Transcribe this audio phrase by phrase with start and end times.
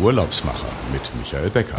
[0.00, 1.76] Urlaubsmacher mit Michael Becker.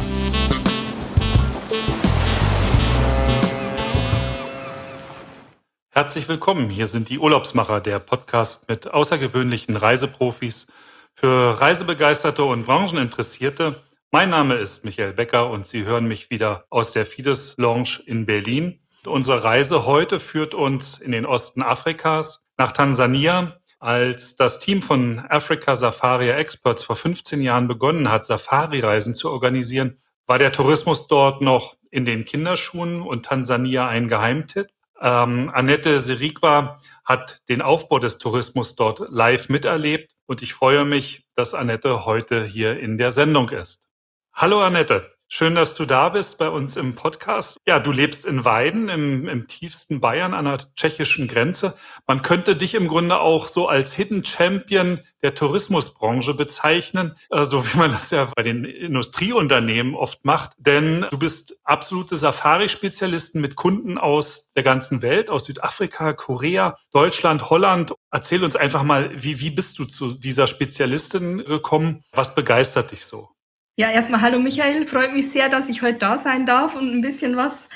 [5.90, 6.70] Herzlich willkommen.
[6.70, 10.67] Hier sind die Urlaubsmacher, der Podcast mit außergewöhnlichen Reiseprofis
[11.15, 13.81] für Reisebegeisterte und Brancheninteressierte.
[14.12, 18.27] Mein Name ist Michael Becker und Sie hören mich wieder aus der Fides Lounge in
[18.27, 18.81] Berlin.
[19.03, 23.60] Unsere Reise heute führt uns in den Osten Afrikas nach Tansania.
[23.81, 29.98] Als das Team von Africa Safari Experts vor 15 Jahren begonnen hat, Safari-Reisen zu organisieren,
[30.27, 34.67] war der Tourismus dort noch in den Kinderschuhen und Tansania ein Geheimtipp.
[35.02, 41.25] Ähm, Annette Serikwa hat den Aufbau des Tourismus dort live miterlebt und ich freue mich,
[41.34, 43.88] dass Annette heute hier in der Sendung ist.
[44.31, 45.11] Hallo Annette.
[45.34, 47.55] Schön, dass du da bist bei uns im Podcast.
[47.66, 51.73] Ja, du lebst in Weiden im, im, tiefsten Bayern an der tschechischen Grenze.
[52.05, 57.66] Man könnte dich im Grunde auch so als Hidden Champion der Tourismusbranche bezeichnen, äh, so
[57.66, 60.52] wie man das ja bei den Industrieunternehmen oft macht.
[60.58, 67.50] Denn du bist absolute Safari-Spezialisten mit Kunden aus der ganzen Welt, aus Südafrika, Korea, Deutschland,
[67.50, 67.94] Holland.
[68.11, 72.03] Erzähl uns einfach mal, wie, wie bist du zu dieser Spezialistin gekommen?
[72.11, 73.30] Was begeistert dich so?
[73.77, 77.02] Ja, erstmal hallo Michael, freut mich sehr, dass ich heute da sein darf und ein
[77.02, 77.69] bisschen was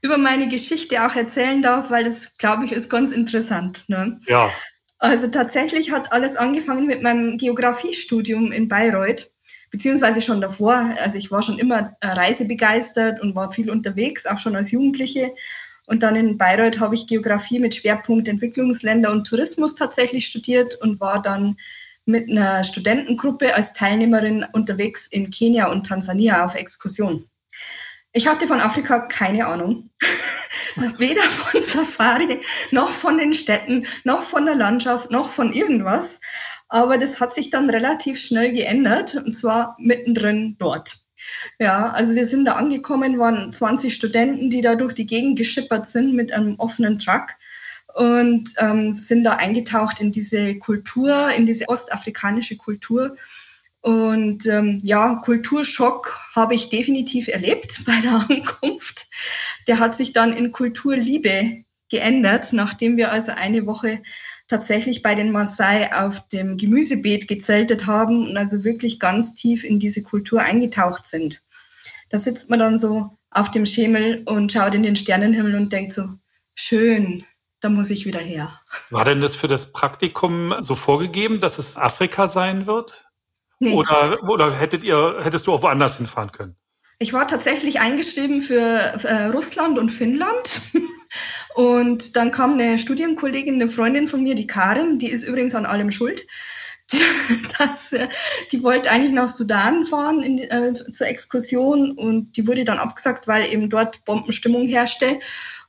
[0.00, 3.84] über meine Geschichte auch erzählen darf, weil das, glaube ich, ist ganz interessant.
[3.88, 4.18] Ne?
[4.26, 4.50] Ja.
[4.98, 9.30] Also tatsächlich hat alles angefangen mit meinem Geografiestudium in Bayreuth,
[9.70, 10.94] beziehungsweise schon davor.
[11.02, 15.32] Also ich war schon immer äh, reisebegeistert und war viel unterwegs, auch schon als Jugendliche.
[15.86, 21.00] Und dann in Bayreuth habe ich Geografie mit Schwerpunkt Entwicklungsländer und Tourismus tatsächlich studiert und
[21.00, 21.56] war dann
[22.04, 27.28] mit einer Studentengruppe als Teilnehmerin unterwegs in Kenia und Tansania auf Exkursion.
[28.12, 29.90] Ich hatte von Afrika keine Ahnung.
[30.98, 36.20] Weder von Safari, noch von den Städten, noch von der Landschaft, noch von irgendwas.
[36.68, 40.96] Aber das hat sich dann relativ schnell geändert, und zwar mittendrin dort.
[41.58, 45.88] Ja, also wir sind da angekommen, waren 20 Studenten, die da durch die Gegend geschippert
[45.88, 47.34] sind mit einem offenen Truck
[47.94, 53.16] und ähm, sind da eingetaucht in diese Kultur, in diese ostafrikanische Kultur.
[53.80, 59.06] Und ähm, ja, Kulturschock habe ich definitiv erlebt bei der Ankunft.
[59.66, 64.02] Der hat sich dann in Kulturliebe geändert, nachdem wir also eine Woche
[64.48, 69.78] tatsächlich bei den Maasai auf dem Gemüsebeet gezeltet haben und also wirklich ganz tief in
[69.78, 71.42] diese Kultur eingetaucht sind.
[72.08, 75.92] Da sitzt man dann so auf dem Schemel und schaut in den Sternenhimmel und denkt
[75.92, 76.08] so,
[76.54, 77.24] schön,
[77.62, 78.60] da muss ich wieder her.
[78.90, 83.06] War denn das für das Praktikum so vorgegeben, dass es Afrika sein wird?
[83.60, 83.74] Nee.
[83.74, 86.56] Oder, oder hättet ihr, hättest du auch woanders hinfahren können?
[86.98, 90.60] Ich war tatsächlich eingeschrieben für äh, Russland und Finnland.
[91.54, 95.66] Und dann kam eine Studienkollegin, eine Freundin von mir, die Karin, die ist übrigens an
[95.66, 96.26] allem schuld.
[96.92, 96.98] Die,
[97.58, 98.08] das, äh,
[98.50, 103.26] die wollte eigentlich nach Sudan fahren in, äh, zur Exkursion und die wurde dann abgesagt,
[103.28, 105.18] weil eben dort Bombenstimmung herrschte.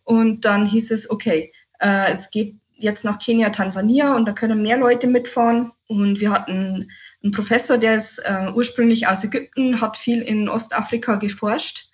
[0.03, 4.61] Und dann hieß es, okay, äh, es geht jetzt nach Kenia, Tansania und da können
[4.61, 5.71] mehr Leute mitfahren.
[5.87, 6.89] Und wir hatten
[7.23, 11.89] einen Professor, der ist äh, ursprünglich aus Ägypten, hat viel in Ostafrika geforscht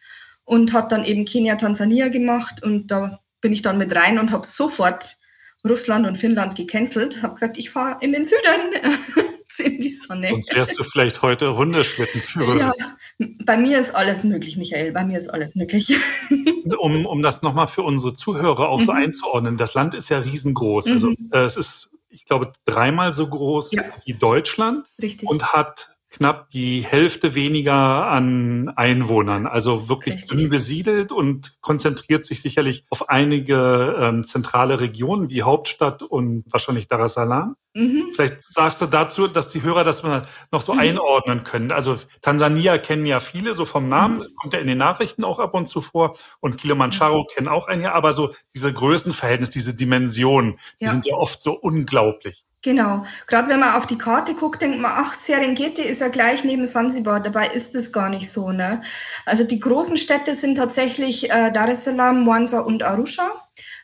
[0.45, 2.63] und hat dann eben Kenia, Tansania gemacht.
[2.63, 5.19] Und da bin ich dann mit rein und habe sofort
[5.67, 7.21] Russland und Finnland gecancelt.
[7.21, 8.39] Habe gesagt, ich fahre in den Süden.
[9.59, 10.29] in die Sonne.
[10.29, 12.59] Sonst wärst du vielleicht heute Hundeschlittenführerin.
[13.19, 14.91] Ja, bei mir ist alles möglich, Michael.
[14.93, 15.93] Bei mir ist alles möglich.
[16.79, 18.85] um, um das nochmal für unsere Zuhörer auch mhm.
[18.85, 20.87] so einzuordnen, das Land ist ja riesengroß.
[20.87, 21.29] Also, mhm.
[21.31, 23.83] Also äh, es ist, ich glaube, dreimal so groß ja.
[24.05, 25.29] wie Deutschland Richtig.
[25.29, 30.37] und hat knapp die Hälfte weniger an Einwohnern, also wirklich Richtig.
[30.37, 36.87] dünn besiedelt und konzentriert sich sicherlich auf einige ähm, zentrale Regionen wie Hauptstadt und wahrscheinlich
[36.87, 37.55] Dar es Salaam.
[37.75, 38.09] Mhm.
[38.15, 40.79] Vielleicht sagst du dazu, dass die Hörer das mal noch so mhm.
[40.79, 41.71] einordnen können.
[41.71, 44.35] Also Tansania kennen ja viele, so vom Namen, mhm.
[44.41, 46.17] kommt ja in den Nachrichten auch ab und zu vor.
[46.39, 47.27] Und Kilimanjaro mhm.
[47.35, 50.91] kennen auch einige, aber so diese Größenverhältnis, diese Dimensionen, die ja.
[50.91, 52.45] sind ja oft so unglaublich.
[52.61, 53.06] Genau.
[53.27, 56.67] Gerade wenn man auf die Karte guckt, denkt man, ach, Serengeti ist ja gleich neben
[56.67, 57.21] Sansibar.
[57.21, 58.51] Dabei ist es gar nicht so.
[58.51, 58.81] Ne?
[59.25, 63.29] Also die großen Städte sind tatsächlich äh, Dar es Salaam, Mwanza und Arusha.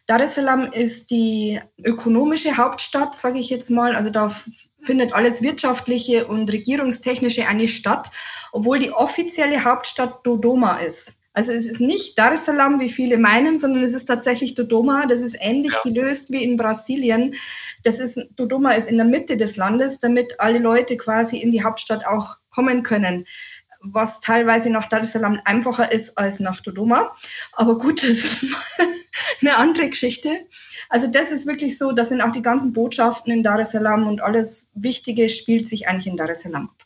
[0.07, 3.95] Dar es Salaam ist die ökonomische Hauptstadt, sage ich jetzt mal.
[3.95, 4.35] Also da
[4.83, 8.11] findet alles wirtschaftliche und regierungstechnische eine statt,
[8.51, 11.21] obwohl die offizielle Hauptstadt Dodoma ist.
[11.35, 15.05] Also es ist nicht Dar es Salaam, wie viele meinen, sondern es ist tatsächlich Dodoma.
[15.05, 15.81] Das ist ähnlich ja.
[15.83, 17.35] gelöst wie in Brasilien.
[17.83, 21.61] Das ist, Dodoma ist in der Mitte des Landes, damit alle Leute quasi in die
[21.61, 23.25] Hauptstadt auch kommen können.
[23.81, 27.13] Was teilweise nach Dar es Salaam einfacher ist als nach Dodoma.
[27.51, 28.55] Aber gut, das ist
[29.41, 30.47] eine andere Geschichte.
[30.87, 34.07] Also das ist wirklich so, das sind auch die ganzen Botschaften in Dar es Salaam
[34.07, 36.85] und alles Wichtige spielt sich eigentlich in Dar es Salaam ab.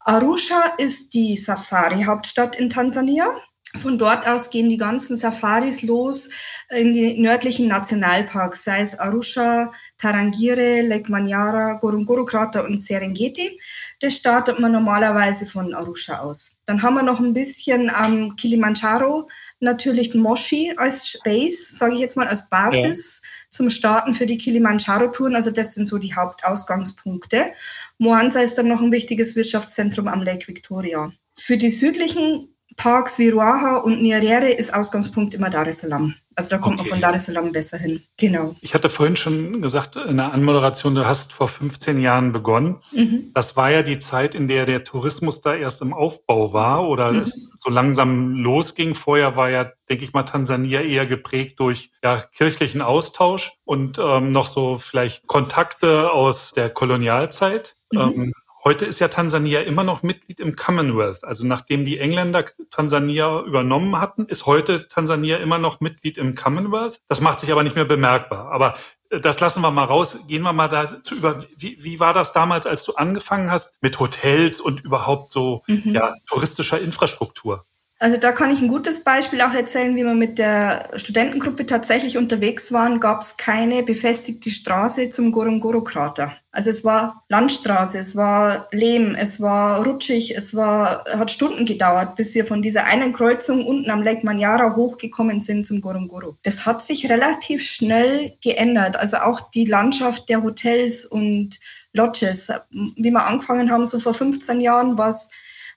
[0.00, 3.34] Arusha ist die Safari-Hauptstadt in Tansania.
[3.76, 6.30] Von dort aus gehen die ganzen Safaris los
[6.70, 13.60] in die nördlichen Nationalparks, sei es Arusha, Tarangire, Lake Manyara, Gorongoro-Krater und Serengeti.
[14.00, 16.62] Das startet man normalerweise von Arusha aus.
[16.64, 19.28] Dann haben wir noch ein bisschen am Kilimanjaro
[19.60, 23.28] natürlich Moshi als Base, sage ich jetzt mal, als Basis ja.
[23.50, 25.34] zum Starten für die Kilimanjaro-Touren.
[25.34, 27.52] Also das sind so die Hauptausgangspunkte.
[27.98, 31.12] Moanza ist dann noch ein wichtiges Wirtschaftszentrum am Lake Victoria.
[31.34, 36.14] Für die südlichen Parks wie Ruaha und Nyerere ist Ausgangspunkt immer Dar es Salaam.
[36.36, 36.88] Also da kommt okay.
[36.88, 38.04] man von Dar es Salaam besser hin.
[38.16, 38.54] Genau.
[38.60, 42.76] Ich hatte vorhin schon gesagt in der Anmoderation, du hast vor 15 Jahren begonnen.
[42.92, 43.32] Mhm.
[43.34, 47.12] Das war ja die Zeit, in der der Tourismus da erst im Aufbau war oder
[47.12, 47.22] mhm.
[47.22, 48.94] es so langsam losging.
[48.94, 54.30] Vorher war ja, denke ich mal, Tansania eher geprägt durch ja, kirchlichen Austausch und ähm,
[54.30, 57.74] noch so vielleicht Kontakte aus der Kolonialzeit.
[57.92, 58.00] Mhm.
[58.00, 58.32] Ähm,
[58.68, 61.24] Heute ist ja Tansania immer noch Mitglied im Commonwealth.
[61.24, 67.00] Also nachdem die Engländer Tansania übernommen hatten, ist heute Tansania immer noch Mitglied im Commonwealth.
[67.08, 68.52] Das macht sich aber nicht mehr bemerkbar.
[68.52, 68.76] Aber
[69.08, 70.18] äh, das lassen wir mal raus.
[70.28, 73.98] Gehen wir mal dazu über, wie, wie war das damals, als du angefangen hast mit
[74.00, 75.94] Hotels und überhaupt so mhm.
[75.94, 77.64] ja, touristischer Infrastruktur?
[78.00, 82.16] Also da kann ich ein gutes Beispiel auch erzählen, wie wir mit der Studentengruppe tatsächlich
[82.16, 86.32] unterwegs waren, gab es keine befestigte Straße zum Gorongoro-Krater.
[86.52, 92.14] Also es war Landstraße, es war Lehm, es war rutschig, es war, hat Stunden gedauert,
[92.14, 96.36] bis wir von dieser einen Kreuzung unten am Lake Manyara hochgekommen sind zum Gorongoro.
[96.44, 98.94] Das hat sich relativ schnell geändert.
[98.94, 101.58] Also auch die Landschaft der Hotels und
[101.92, 105.30] Lodges, wie wir angefangen haben, so vor 15 Jahren, war es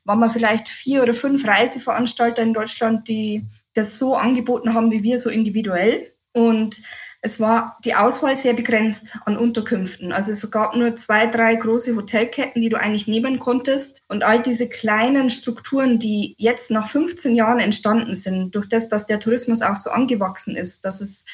[0.04, 5.04] waren wir vielleicht vier oder fünf Reiseveranstalter in Deutschland, die das so angeboten haben wie
[5.04, 6.14] wir, so individuell.
[6.34, 6.82] Und
[7.22, 10.12] es war die Auswahl sehr begrenzt an Unterkünften.
[10.12, 14.02] Also es gab nur zwei, drei große Hotelketten, die du eigentlich nehmen konntest.
[14.08, 19.06] Und all diese kleinen Strukturen, die jetzt nach 15 Jahren entstanden sind, durch das, dass
[19.06, 21.26] der Tourismus auch so angewachsen ist, dass es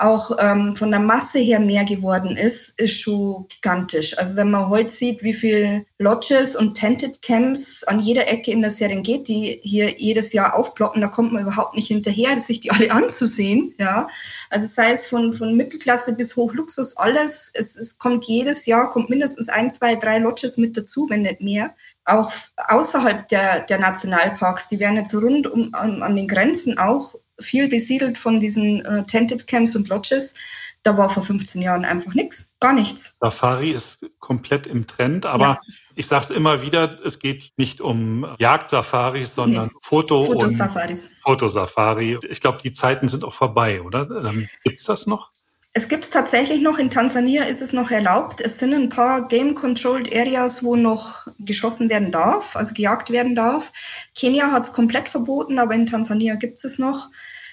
[0.00, 4.16] auch ähm, von der Masse her mehr geworden ist, ist schon gigantisch.
[4.16, 8.60] Also wenn man heute sieht, wie viel Lodges und Tented Camps an jeder Ecke in
[8.60, 12.90] der Serengeti hier jedes Jahr aufploppen, da kommt man überhaupt nicht hinterher, sich die alle
[12.90, 13.74] anzusehen.
[13.78, 14.08] Ja,
[14.50, 17.50] also sei es von, von Mittelklasse bis Hochluxus, alles.
[17.54, 21.40] Es, es kommt jedes Jahr, kommt mindestens ein, zwei, drei Lodges mit dazu, wenn nicht
[21.40, 21.74] mehr.
[22.04, 22.32] Auch
[22.68, 27.68] außerhalb der, der Nationalparks, die werden jetzt rund um, an, an den Grenzen auch viel
[27.68, 30.34] besiedelt von diesen äh, Tented Camps und Lodges.
[30.82, 33.14] Da war vor 15 Jahren einfach nichts, gar nichts.
[33.20, 35.60] Safari ist komplett im Trend, aber ja.
[35.96, 39.80] ich sage es immer wieder, es geht nicht um Jagdsafaris, sondern nee.
[39.82, 41.10] Foto Fotosafaris.
[41.24, 42.18] Fotosafari.
[42.30, 44.08] Ich glaube, die Zeiten sind auch vorbei, oder?
[44.24, 45.32] Ähm, Gibt es das noch?
[45.74, 48.40] Es gibt es tatsächlich noch, in Tansania ist es noch erlaubt.
[48.40, 53.72] Es sind ein paar Game-Controlled Areas, wo noch geschossen werden darf, also gejagt werden darf.
[54.14, 57.10] Kenia hat es komplett verboten, aber in Tansania gibt es es noch.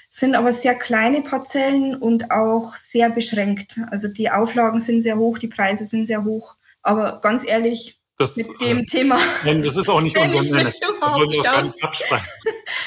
[0.09, 3.79] Sind aber sehr kleine Parzellen und auch sehr beschränkt.
[3.91, 6.55] Also die Auflagen sind sehr hoch, die Preise sind sehr hoch.
[6.81, 9.19] Aber ganz ehrlich, das, mit dem äh, Thema.
[9.43, 10.71] Nein, das ist auch nicht unser Sinne.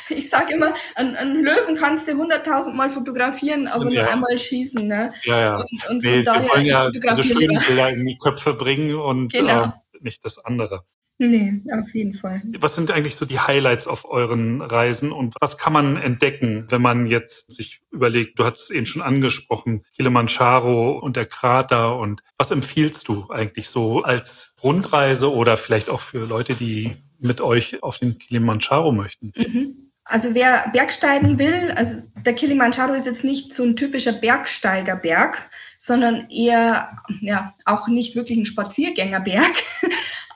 [0.08, 4.02] Ich sage immer, an, Löwen kannst du hunderttausend Mal fotografieren, aber ja.
[4.02, 4.86] nur einmal schießen.
[4.86, 5.12] Ne?
[5.24, 5.56] Ja, ja.
[5.56, 9.64] Und, und nee, wir wollen ja diese schönen Bilder in die Köpfe bringen und genau.
[9.64, 10.84] äh, nicht das andere.
[11.18, 12.42] Nee, auf jeden Fall.
[12.60, 16.80] Was sind eigentlich so die Highlights auf euren Reisen und was kann man entdecken, wenn
[16.80, 22.22] man jetzt sich überlegt, du hast es eben schon angesprochen, Kilimanjaro und der Krater und
[22.36, 27.82] was empfiehlst du eigentlich so als Rundreise oder vielleicht auch für Leute, die mit euch
[27.82, 29.32] auf den Kilimanjaro möchten?
[29.36, 29.88] Mhm.
[30.10, 36.30] Also wer Bergsteigen will, also der Kilimanjaro ist jetzt nicht so ein typischer Bergsteigerberg, sondern
[36.30, 39.52] eher ja auch nicht wirklich ein Spaziergängerberg,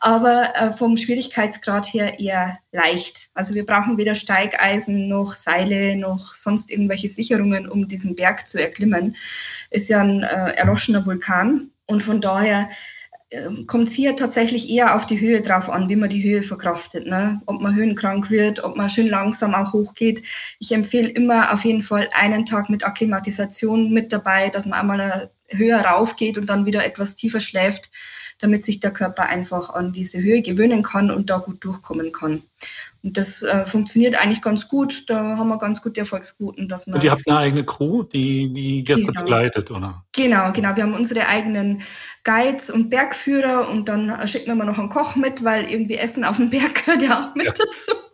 [0.03, 3.31] aber äh, vom Schwierigkeitsgrad her eher leicht.
[3.35, 8.61] Also wir brauchen weder Steigeisen noch Seile noch sonst irgendwelche Sicherungen, um diesen Berg zu
[8.61, 9.15] erklimmen.
[9.71, 12.69] Ist ja ein äh, erloschener Vulkan und von daher
[13.31, 16.43] ähm, kommt es hier tatsächlich eher auf die Höhe drauf an, wie man die Höhe
[16.43, 17.07] verkraftet.
[17.07, 17.41] Ne?
[17.47, 20.25] Ob man höhenkrank wird, ob man schön langsam auch hochgeht.
[20.59, 25.31] Ich empfehle immer auf jeden Fall einen Tag mit Akklimatisation mit dabei, dass man einmal
[25.47, 27.93] höher raufgeht und dann wieder etwas tiefer schläft
[28.43, 32.43] damit sich der Körper einfach an diese Höhe gewöhnen kann und da gut durchkommen kann.
[33.03, 35.09] Und das äh, funktioniert eigentlich ganz gut.
[35.09, 36.69] Da haben wir ganz gute Erfolgsquoten.
[36.69, 39.21] Dass man und ihr habt eine eigene Crew, die die Gäste genau.
[39.21, 40.05] begleitet, oder?
[40.13, 40.77] Genau, genau.
[40.77, 41.83] Wir haben unsere eigenen
[42.25, 46.25] Guides und Bergführer und dann schicken wir mal noch einen Koch mit, weil irgendwie Essen
[46.25, 47.53] auf dem Berg gehört ja auch mit ja.
[47.53, 48.12] dazu.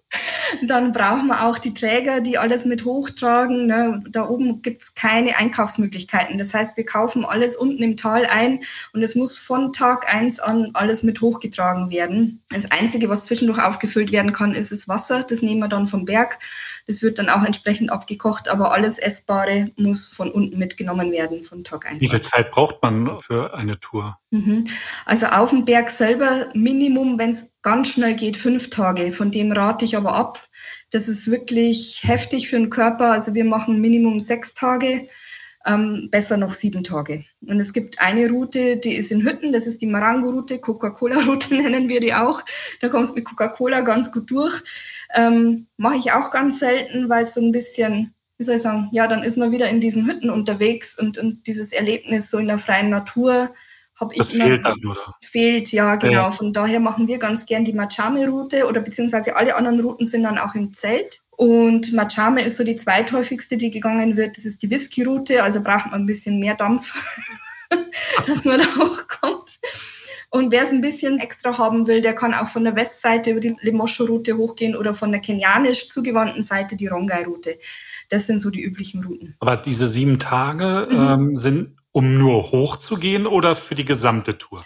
[0.62, 3.66] Dann brauchen wir auch die Träger, die alles mit hochtragen.
[3.66, 4.02] Ne?
[4.08, 6.38] Da oben gibt's keine Einkaufsmöglichkeiten.
[6.38, 8.60] Das heißt, wir kaufen alles unten im Tal ein
[8.92, 12.42] und es muss von Tag eins an alles mit hochgetragen werden.
[12.50, 15.22] Das Einzige, was zwischendurch aufgefüllt werden kann, ist das Wasser.
[15.22, 16.38] Das nehmen wir dann vom Berg.
[16.86, 21.64] Das wird dann auch entsprechend abgekocht, aber alles Essbare muss von unten mitgenommen werden von
[21.64, 22.00] Tag eins.
[22.00, 24.18] Wie viel Zeit braucht man für eine Tour?
[24.30, 24.66] Mhm.
[25.04, 29.12] Also auf dem Berg selber Minimum, wenn es ganz schnell geht, fünf Tage.
[29.12, 30.48] Von dem rate ich aber ab.
[30.90, 33.12] Das ist wirklich heftig für den Körper.
[33.12, 35.08] Also wir machen Minimum sechs Tage,
[35.66, 37.24] ähm, besser noch sieben Tage.
[37.40, 41.88] Und es gibt eine Route, die ist in Hütten, das ist die Marango-Route, Coca-Cola-Route nennen
[41.88, 42.42] wir die auch.
[42.80, 44.54] Da kommst du mit Coca-Cola ganz gut durch.
[45.14, 48.88] Ähm, Mache ich auch ganz selten, weil es so ein bisschen wie soll ich sagen,
[48.92, 52.46] ja, dann ist man wieder in diesen Hütten unterwegs und, und dieses Erlebnis so in
[52.46, 53.52] der freien Natur
[54.00, 55.14] habe ich immer, fehlt dann, oder?
[55.22, 56.12] Fehlt, ja, genau.
[56.12, 56.30] Ja.
[56.30, 60.38] Von daher machen wir ganz gern die Machame-Route oder beziehungsweise alle anderen Routen sind dann
[60.38, 61.20] auch im Zelt.
[61.30, 64.36] Und Machame ist so die zweithäufigste, die gegangen wird.
[64.36, 66.92] Das ist die Whisky-Route, also braucht man ein bisschen mehr Dampf,
[68.26, 69.58] dass man da hochkommt.
[70.30, 73.40] Und wer es ein bisschen extra haben will, der kann auch von der Westseite über
[73.40, 77.58] die Lemosho-Route hochgehen oder von der kenianisch zugewandten Seite die Rongai-Route.
[78.10, 79.36] Das sind so die üblichen Routen.
[79.40, 80.98] Aber diese sieben Tage mhm.
[80.98, 84.64] ähm, sind um nur hochzugehen oder für die gesamte Tour?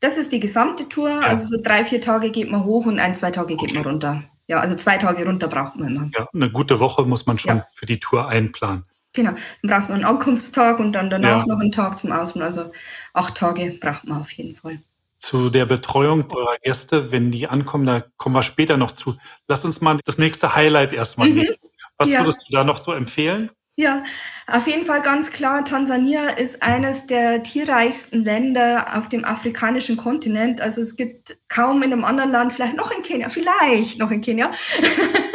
[0.00, 1.10] Das ist die gesamte Tour.
[1.10, 1.20] Ja.
[1.20, 3.74] Also so drei, vier Tage geht man hoch und ein, zwei Tage geht okay.
[3.74, 4.24] man runter.
[4.46, 6.10] Ja, also zwei Tage runter braucht man immer.
[6.16, 7.66] Ja, eine gute Woche muss man schon ja.
[7.72, 8.84] für die Tour einplanen.
[9.12, 9.30] Genau.
[9.30, 12.42] Dann brauchst du einen Ankunftstag und dann danach noch einen Tag zum Ausruhen.
[12.42, 12.70] Also
[13.12, 14.80] acht Tage braucht man auf jeden Fall.
[15.18, 19.16] Zu der Betreuung eurer Gäste, wenn die ankommen, da kommen wir später noch zu.
[19.48, 21.34] Lass uns mal das nächste Highlight erstmal mhm.
[21.34, 21.56] nehmen.
[21.98, 23.50] Was würdest du da noch so empfehlen?
[23.80, 24.02] Ja,
[24.46, 30.60] auf jeden Fall ganz klar, Tansania ist eines der tierreichsten Länder auf dem afrikanischen Kontinent.
[30.60, 34.20] Also es gibt kaum in einem anderen Land, vielleicht noch in Kenia, vielleicht noch in
[34.20, 34.50] Kenia,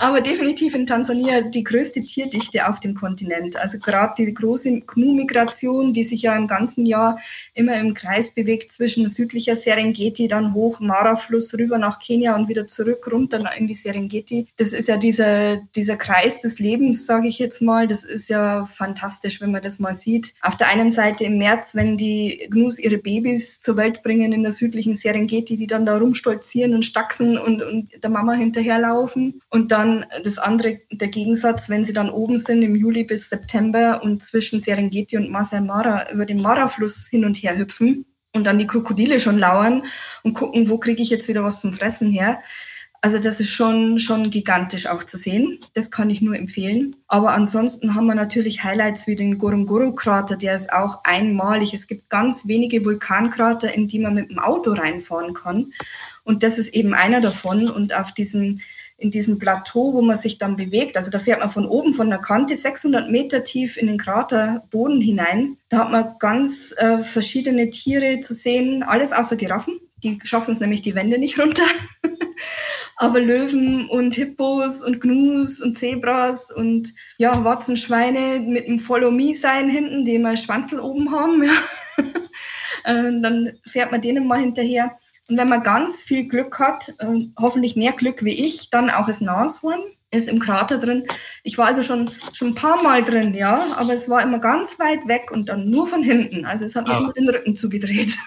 [0.00, 3.56] aber definitiv in Tansania die größte Tierdichte auf dem Kontinent.
[3.56, 7.18] Also gerade die große Gnu-Migration, die sich ja im ganzen Jahr
[7.54, 12.66] immer im Kreis bewegt zwischen südlicher Serengeti, dann hoch Mara-Fluss rüber nach Kenia und wieder
[12.66, 14.46] zurück runter in die Serengeti.
[14.56, 17.86] Das ist ja dieser, dieser Kreis des Lebens, sage ich jetzt mal.
[17.86, 20.34] Das ist ja fantastisch, wenn man das mal sieht.
[20.42, 24.42] Auf der einen Seite im März, wenn die Gnus ihre Babys zur Welt bringen in
[24.42, 29.40] der südlichen Serengeti, die dann da rumstolzieren und staxen und, und der Mama hinterherlaufen.
[29.50, 29.87] Und dann
[30.24, 34.60] das andere, der Gegensatz, wenn sie dann oben sind im Juli bis September und zwischen
[34.60, 39.20] Serengeti und Masai Mara über den Mara-Fluss hin und her hüpfen und dann die Krokodile
[39.20, 39.84] schon lauern
[40.22, 42.40] und gucken, wo kriege ich jetzt wieder was zum Fressen her.
[43.00, 45.60] Also das ist schon, schon gigantisch auch zu sehen.
[45.74, 46.96] Das kann ich nur empfehlen.
[47.06, 51.72] Aber ansonsten haben wir natürlich Highlights wie den Gorongoro-Krater, der ist auch einmalig.
[51.72, 55.72] Es gibt ganz wenige Vulkankrater, in die man mit dem Auto reinfahren kann.
[56.24, 57.70] Und das ist eben einer davon.
[57.70, 58.58] Und auf diesem,
[58.98, 62.10] in diesem Plateau, wo man sich dann bewegt, also da fährt man von oben von
[62.10, 65.56] der Kante 600 Meter tief in den Kraterboden hinein.
[65.68, 69.78] Da hat man ganz äh, verschiedene Tiere zu sehen, alles außer Giraffen.
[70.02, 71.64] Die schaffen es nämlich die Wände nicht runter.
[72.96, 80.04] aber Löwen und Hippos und Gnus und Zebras und ja, Watzenschweine mit einem Follow-Me-Sein hinten,
[80.04, 81.44] die immer Schwanzel oben haben.
[81.96, 82.04] Ja.
[82.84, 84.96] Äh, dann fährt man denen mal hinterher.
[85.28, 89.06] Und wenn man ganz viel Glück hat, äh, hoffentlich mehr Glück wie ich, dann auch
[89.06, 91.04] das Nashorn ist im Krater drin.
[91.42, 94.78] Ich war also schon, schon ein paar Mal drin, ja, aber es war immer ganz
[94.78, 96.46] weit weg und dann nur von hinten.
[96.46, 96.98] Also es hat mir ah.
[96.98, 98.16] immer den Rücken zugedreht.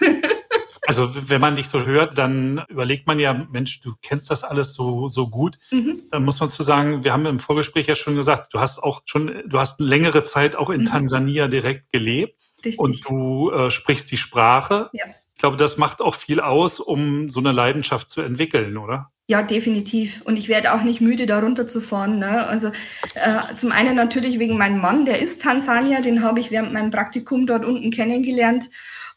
[0.84, 4.74] Also wenn man dich so hört, dann überlegt man ja, Mensch, du kennst das alles
[4.74, 5.58] so, so gut.
[5.70, 6.02] Mhm.
[6.10, 9.00] Dann muss man zu sagen, wir haben im Vorgespräch ja schon gesagt, du hast auch
[9.04, 10.86] schon, du hast längere Zeit auch in mhm.
[10.86, 12.36] Tansania direkt gelebt.
[12.64, 12.80] Richtig.
[12.80, 14.90] Und du äh, sprichst die Sprache.
[14.92, 15.04] Ja.
[15.42, 19.10] Ich glaube, das macht auch viel aus, um so eine Leidenschaft zu entwickeln, oder?
[19.26, 20.22] Ja, definitiv.
[20.24, 22.20] Und ich werde auch nicht müde, da runterzufahren.
[22.20, 22.46] Ne?
[22.46, 26.72] Also äh, zum einen natürlich wegen meinem Mann, der ist Tansanier, den habe ich während
[26.72, 28.70] meinem Praktikum dort unten kennengelernt.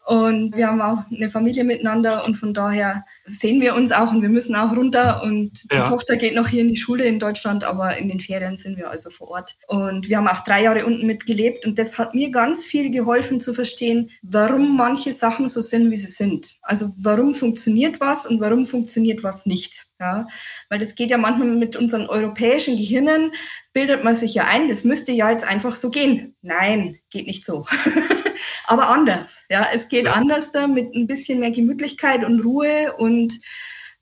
[0.05, 4.21] Und wir haben auch eine Familie miteinander und von daher sehen wir uns auch und
[4.21, 5.23] wir müssen auch runter.
[5.23, 5.85] Und die ja.
[5.85, 8.91] Tochter geht noch hier in die Schule in Deutschland, aber in den Ferien sind wir
[8.91, 9.55] also vor Ort.
[9.65, 13.39] Und wir haben auch drei Jahre unten mitgelebt und das hat mir ganz viel geholfen
[13.39, 16.53] zu verstehen, warum manche Sachen so sind, wie sie sind.
[16.61, 19.85] Also warum funktioniert was und warum funktioniert was nicht.
[19.99, 20.27] Ja,
[20.69, 23.31] weil das geht ja manchmal mit unseren europäischen Gehirnen,
[23.73, 26.35] bildet man sich ja ein, das müsste ja jetzt einfach so gehen.
[26.41, 27.65] Nein, geht nicht so.
[28.67, 29.43] aber anders.
[29.49, 30.13] Ja, es geht ja.
[30.13, 33.39] anders da mit ein bisschen mehr Gemütlichkeit und Ruhe und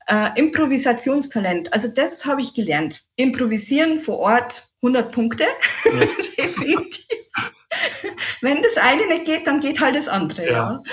[0.08, 1.74] äh, Improvisationstalent.
[1.74, 3.06] Also das habe ich gelernt.
[3.16, 5.46] Improvisieren vor Ort 100 Punkte,
[5.86, 5.92] ja.
[6.38, 7.04] definitiv.
[8.42, 10.52] Wenn das eine nicht geht, dann geht halt das andere.
[10.52, 10.84] Ja.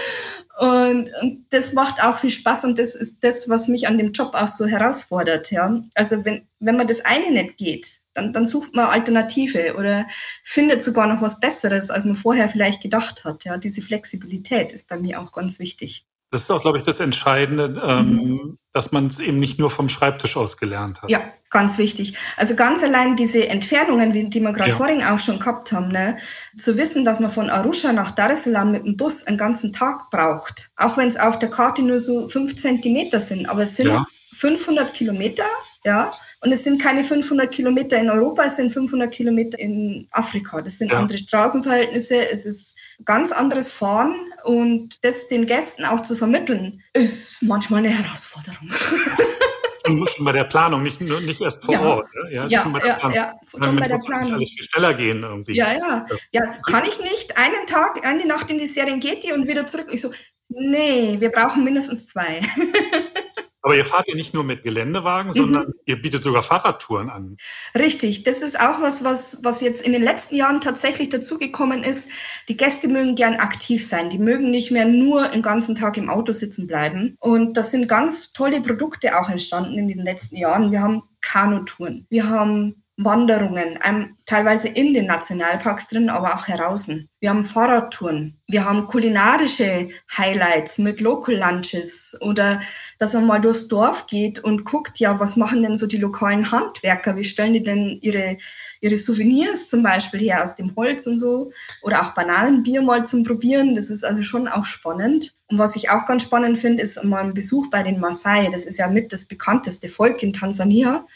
[0.59, 4.13] Und, und das macht auch viel Spaß und das ist das, was mich an dem
[4.13, 5.51] Job auch so herausfordert.
[5.51, 5.83] Ja?
[5.95, 10.07] Also wenn, wenn man das eine nicht geht, dann, dann sucht man Alternative oder
[10.43, 13.45] findet sogar noch was Besseres, als man vorher vielleicht gedacht hat.
[13.45, 13.57] Ja?
[13.57, 16.07] Diese Flexibilität ist bei mir auch ganz wichtig.
[16.31, 18.59] Das ist auch, glaube ich, das Entscheidende, ähm, mhm.
[18.73, 21.11] dass man es eben nicht nur vom Schreibtisch aus gelernt hat.
[21.11, 22.17] Ja, ganz wichtig.
[22.37, 24.77] Also ganz allein diese Entfernungen, die wir gerade ja.
[24.77, 26.19] vorhin auch schon gehabt haben, ne?
[26.57, 29.73] zu wissen, dass man von Arusha nach Dar es Salaam mit dem Bus einen ganzen
[29.73, 33.75] Tag braucht, auch wenn es auf der Karte nur so fünf Zentimeter sind, aber es
[33.75, 34.07] sind ja.
[34.35, 35.47] 500 Kilometer,
[35.85, 40.63] ja, und es sind keine 500 Kilometer in Europa, es sind 500 Kilometer in Afrika.
[40.63, 40.99] Das sind ja.
[40.99, 47.43] andere Straßenverhältnisse, es ist ganz anderes Fahren und das den Gästen auch zu vermitteln, ist
[47.43, 48.71] manchmal eine Herausforderung.
[50.15, 51.81] schon bei der Planung, nicht, nicht erst vor ja.
[51.81, 52.09] Ort.
[52.15, 52.35] Ne?
[52.35, 53.17] Ja, ja, schon bei der Planung.
[53.17, 54.35] Ja, schon bei der Planung.
[54.35, 55.57] alles viel schneller gehen irgendwie.
[55.57, 56.07] Ja, ja.
[56.33, 59.89] Ja, kann ich nicht einen Tag, eine Nacht in die Serengeti und wieder zurück.
[59.91, 60.11] Ich so,
[60.49, 62.41] nee, wir brauchen mindestens zwei.
[63.63, 65.75] Aber ihr fahrt ja nicht nur mit Geländewagen, sondern mhm.
[65.85, 67.37] ihr bietet sogar Fahrradtouren an.
[67.75, 72.09] Richtig, das ist auch was, was, was jetzt in den letzten Jahren tatsächlich dazugekommen ist.
[72.49, 74.09] Die Gäste mögen gern aktiv sein.
[74.09, 77.17] Die mögen nicht mehr nur den ganzen Tag im Auto sitzen bleiben.
[77.21, 80.73] Und das sind ganz tolle Produkte auch entstanden in den letzten Jahren.
[80.73, 82.07] Wir haben Kanutouren.
[82.09, 87.09] Wir haben Wanderungen, ähm, teilweise in den Nationalparks drin, aber auch heraußen.
[87.19, 88.39] Wir haben Fahrradtouren.
[88.47, 92.61] Wir haben kulinarische Highlights mit Local Lunches oder
[92.99, 96.51] dass man mal durchs Dorf geht und guckt, ja, was machen denn so die lokalen
[96.51, 97.17] Handwerker?
[97.17, 98.37] Wie stellen die denn ihre,
[98.81, 101.53] ihre Souvenirs zum Beispiel her aus dem Holz und so?
[101.83, 103.75] Oder auch Bananenbier mal zum Probieren.
[103.75, 105.35] Das ist also schon auch spannend.
[105.49, 108.51] Und was ich auch ganz spannend finde, ist mal ein Besuch bei den Maasai.
[108.51, 111.07] Das ist ja mit das bekannteste Volk in Tansania.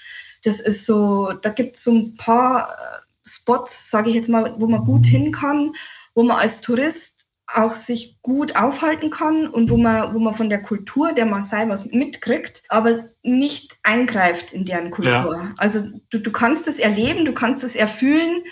[0.45, 4.55] Das ist so, da gibt es so ein paar äh, Spots, sage ich jetzt mal,
[4.59, 5.73] wo man gut hin kann,
[6.15, 7.15] wo man als Tourist
[7.47, 11.69] auch sich gut aufhalten kann und wo man, wo man von der Kultur der Maasai
[11.69, 15.37] was mitkriegt, aber nicht eingreift in deren Kultur.
[15.37, 15.55] Ja.
[15.59, 18.45] Also du, du kannst es erleben, du kannst es erfühlen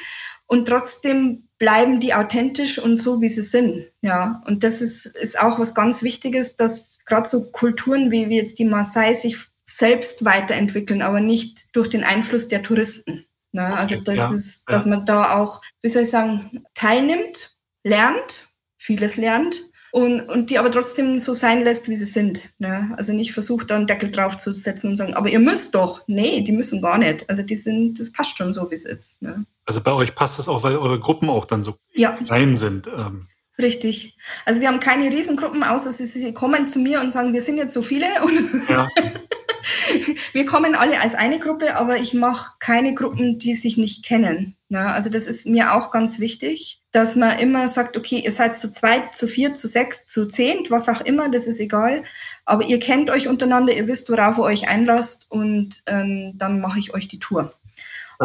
[0.46, 3.86] und trotzdem bleiben die authentisch und so, wie sie sind.
[4.02, 8.36] Ja, und das ist, ist auch was ganz Wichtiges, dass gerade so Kulturen wie, wie
[8.36, 9.38] jetzt die Maasai sich
[9.76, 13.24] selbst weiterentwickeln, aber nicht durch den Einfluss der Touristen.
[13.52, 13.76] Ne?
[13.76, 14.90] Also das ja, ist, dass ja.
[14.90, 20.70] man da auch, wie soll ich sagen, teilnimmt, lernt, vieles lernt und, und die aber
[20.70, 22.52] trotzdem so sein lässt, wie sie sind.
[22.58, 22.94] Ne?
[22.96, 26.02] Also nicht versucht, da einen Deckel drauf zu setzen und sagen, aber ihr müsst doch.
[26.06, 27.28] Nee, die müssen gar nicht.
[27.28, 29.20] Also die sind, das passt schon so, wie es ist.
[29.20, 29.44] Ne?
[29.66, 32.12] Also bei euch passt das auch, weil eure Gruppen auch dann so ja.
[32.12, 32.86] klein sind.
[32.86, 33.28] Ähm.
[33.58, 34.16] Richtig.
[34.46, 37.58] Also wir haben keine Riesengruppen, außer sie, sie kommen zu mir und sagen, wir sind
[37.58, 38.88] jetzt so viele und ja.
[40.32, 44.56] wir kommen alle als eine Gruppe, aber ich mache keine Gruppen, die sich nicht kennen.
[44.68, 48.54] Ja, also das ist mir auch ganz wichtig, dass man immer sagt, okay, ihr seid
[48.54, 52.04] zu zweit, zu vier, zu sechs, zu zehn, was auch immer, das ist egal.
[52.44, 56.78] Aber ihr kennt euch untereinander, ihr wisst, worauf ihr euch einlasst und ähm, dann mache
[56.78, 57.54] ich euch die Tour.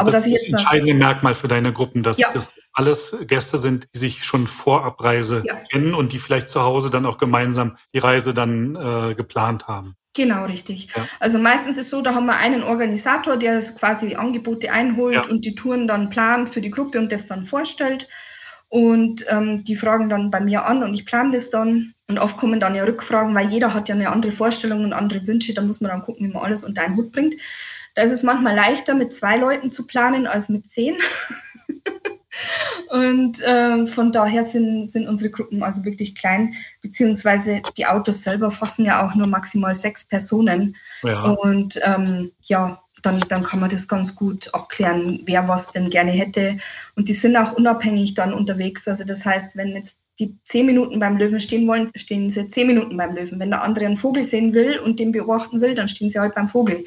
[0.01, 2.29] Aber das ist das entscheidende Merkmal für deine Gruppen, dass ja.
[2.33, 5.55] das alles Gäste sind, die sich schon vor Abreise ja.
[5.71, 9.95] kennen und die vielleicht zu Hause dann auch gemeinsam die Reise dann äh, geplant haben.
[10.13, 10.87] Genau, richtig.
[10.95, 11.07] Ja.
[11.19, 15.53] Also meistens ist so, da haben wir einen Organisator, der quasi Angebote einholt und die
[15.53, 18.09] Touren dann plant für die Gruppe und das dann vorstellt.
[18.69, 21.93] Und ähm, die fragen dann bei mir an und ich plane das dann.
[22.09, 25.25] Und oft kommen dann ja Rückfragen, weil jeder hat ja eine andere Vorstellung und andere
[25.27, 25.53] Wünsche.
[25.53, 27.35] Da muss man dann gucken, wie man alles unter einen Hut bringt.
[27.97, 30.95] Da ist es manchmal leichter, mit zwei Leuten zu planen als mit zehn.
[32.89, 38.51] Und äh, von daher sind, sind unsere Gruppen also wirklich klein, beziehungsweise die Autos selber
[38.51, 40.75] fassen ja auch nur maximal sechs Personen.
[41.01, 41.23] Ja.
[41.23, 46.11] Und ähm, ja, dann, dann kann man das ganz gut abklären, wer was denn gerne
[46.11, 46.57] hätte.
[46.95, 48.87] Und die sind auch unabhängig dann unterwegs.
[48.87, 52.67] Also das heißt, wenn jetzt die zehn Minuten beim Löwen stehen wollen, stehen sie zehn
[52.67, 53.39] Minuten beim Löwen.
[53.39, 56.35] Wenn der andere einen Vogel sehen will und den beobachten will, dann stehen sie halt
[56.35, 56.83] beim Vogel.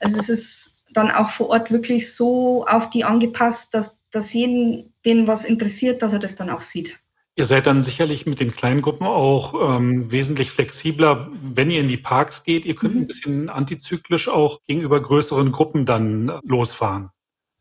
[0.00, 4.94] Also es ist dann auch vor Ort wirklich so auf die angepasst, dass, dass jeden,
[5.04, 6.98] den was interessiert, dass er das dann auch sieht.
[7.38, 11.88] Ihr seid dann sicherlich mit den kleinen Gruppen auch ähm, wesentlich flexibler, wenn ihr in
[11.88, 12.64] die Parks geht.
[12.64, 13.02] Ihr könnt mhm.
[13.02, 17.10] ein bisschen antizyklisch auch gegenüber größeren Gruppen dann losfahren.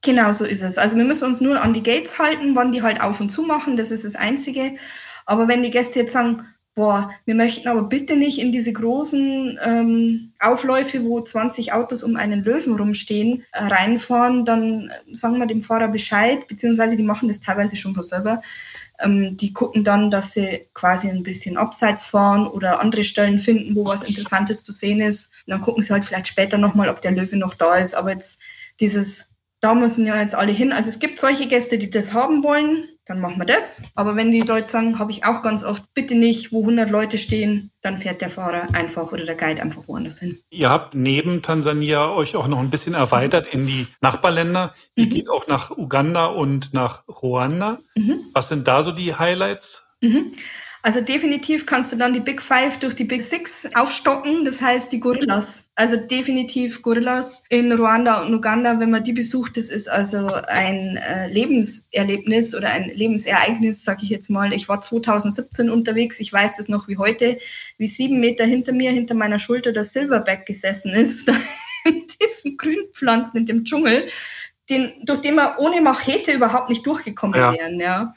[0.05, 0.77] Genau so ist es.
[0.77, 3.41] Also wir müssen uns nur an die Gates halten, wann die halt auf und zu
[3.41, 3.75] machen.
[3.75, 4.75] Das ist das Einzige.
[5.25, 9.57] Aber wenn die Gäste jetzt sagen, boah, wir möchten aber bitte nicht in diese großen
[9.65, 15.63] ähm, Aufläufe, wo 20 Autos um einen Löwen rumstehen, äh, reinfahren, dann sagen wir dem
[15.63, 18.43] Fahrer Bescheid, beziehungsweise die machen das teilweise schon von selber.
[18.99, 23.75] Ähm, die gucken dann, dass sie quasi ein bisschen abseits fahren oder andere Stellen finden,
[23.75, 25.33] wo was Interessantes zu sehen ist.
[25.47, 27.95] Und dann gucken sie halt vielleicht später nochmal, ob der Löwe noch da ist.
[27.95, 28.39] Aber jetzt
[28.79, 30.71] dieses, da müssen ja jetzt alle hin.
[30.71, 33.83] Also es gibt solche Gäste, die das haben wollen dann machen wir das.
[33.93, 37.17] Aber wenn die Leute sagen, habe ich auch ganz oft, bitte nicht, wo 100 Leute
[37.19, 40.39] stehen, dann fährt der Fahrer einfach oder der Guide einfach woanders hin.
[40.49, 44.73] Ihr habt neben Tansania euch auch noch ein bisschen erweitert in die Nachbarländer.
[44.95, 45.09] Ihr mhm.
[45.09, 47.79] geht auch nach Uganda und nach Ruanda.
[47.95, 48.21] Mhm.
[48.33, 49.83] Was sind da so die Highlights?
[50.01, 50.31] Mhm.
[50.85, 54.91] Also definitiv kannst du dann die Big Five durch die Big Six aufstocken, das heißt
[54.91, 55.63] die Gorillas.
[55.73, 60.97] Also definitiv Gorillas in Ruanda und Uganda, wenn man die besucht, das ist also ein
[60.97, 64.53] äh, Lebenserlebnis oder ein Lebensereignis, sage ich jetzt mal.
[64.53, 67.39] Ich war 2017 unterwegs, ich weiß das noch wie heute,
[67.79, 71.27] wie sieben Meter hinter mir, hinter meiner Schulter der Silverback gesessen ist,
[71.83, 74.05] in diesen Grünpflanzen in dem Dschungel,
[74.69, 77.53] den, durch den man ohne Machete überhaupt nicht durchgekommen ja.
[77.53, 77.79] wären.
[77.79, 78.13] Ja.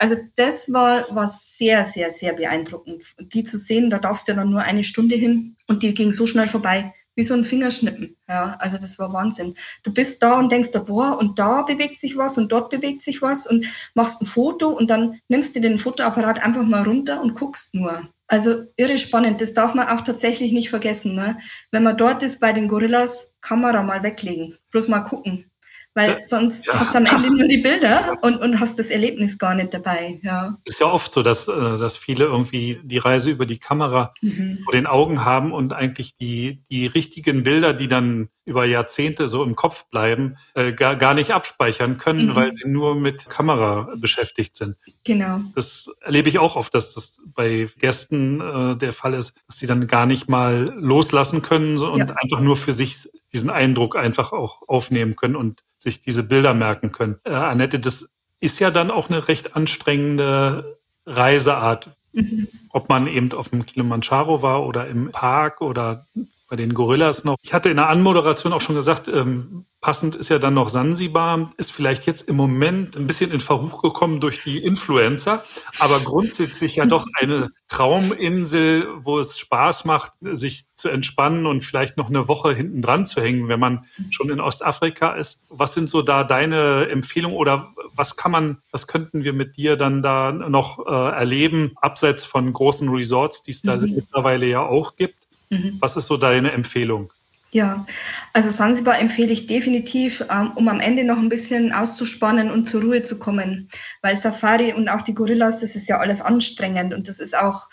[0.00, 3.04] Also das war, war sehr, sehr, sehr beeindruckend.
[3.18, 6.10] Die zu sehen, da darfst du ja dann nur eine Stunde hin und die ging
[6.10, 8.16] so schnell vorbei, wie so ein Fingerschnippen.
[8.26, 9.54] Ja, also das war Wahnsinn.
[9.82, 13.20] Du bist da und denkst, boah, und da bewegt sich was und dort bewegt sich
[13.20, 17.34] was und machst ein Foto und dann nimmst du den Fotoapparat einfach mal runter und
[17.34, 18.08] guckst nur.
[18.26, 21.14] Also irre spannend, das darf man auch tatsächlich nicht vergessen.
[21.14, 21.36] Ne?
[21.72, 25.49] Wenn man dort ist bei den Gorillas, Kamera mal weglegen, bloß mal gucken
[25.94, 26.78] weil sonst ja.
[26.78, 30.20] hast du am Ende nur die Bilder und, und hast das Erlebnis gar nicht dabei.
[30.22, 30.56] Ja.
[30.64, 34.60] Ist ja oft so, dass, äh, dass viele irgendwie die Reise über die Kamera mhm.
[34.64, 39.42] vor den Augen haben und eigentlich die, die richtigen Bilder, die dann über Jahrzehnte so
[39.44, 42.34] im Kopf bleiben, äh, gar, gar nicht abspeichern können, mhm.
[42.34, 44.76] weil sie nur mit Kamera beschäftigt sind.
[45.04, 45.40] Genau.
[45.54, 49.66] Das erlebe ich auch oft, dass das bei Gästen äh, der Fall ist, dass sie
[49.66, 52.14] dann gar nicht mal loslassen können so, und ja.
[52.16, 56.92] einfach nur für sich diesen Eindruck einfach auch aufnehmen können und sich diese Bilder merken
[56.92, 57.18] können.
[57.24, 61.96] Äh, Annette, das ist ja dann auch eine recht anstrengende Reiseart.
[62.12, 62.48] Mhm.
[62.70, 66.06] Ob man eben auf dem Kilimanjaro war oder im Park oder
[66.48, 67.36] bei den Gorillas noch.
[67.42, 71.50] Ich hatte in der Anmoderation auch schon gesagt, ähm, passend ist ja dann noch Sansibar,
[71.56, 75.44] ist vielleicht jetzt im Moment ein bisschen in Verruch gekommen durch die Influencer,
[75.78, 81.96] aber grundsätzlich ja doch eine Trauminsel, wo es Spaß macht, sich zu entspannen und vielleicht
[81.96, 85.40] noch eine Woche hinten dran zu hängen, wenn man schon in Ostafrika ist.
[85.48, 89.76] Was sind so da deine Empfehlungen oder was kann man, was könnten wir mit dir
[89.76, 93.94] dann da noch äh, erleben, abseits von großen Resorts, die es da mhm.
[93.94, 95.28] mittlerweile ja auch gibt?
[95.48, 95.78] Mhm.
[95.80, 97.12] Was ist so deine Empfehlung?
[97.52, 97.84] Ja,
[98.32, 102.82] also Sansibar empfehle ich definitiv, ähm, um am Ende noch ein bisschen auszuspannen und zur
[102.82, 103.68] Ruhe zu kommen.
[104.02, 107.68] Weil Safari und auch die Gorillas, das ist ja alles anstrengend und das ist auch,